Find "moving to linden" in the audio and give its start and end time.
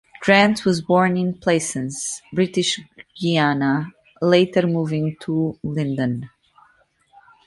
4.65-6.27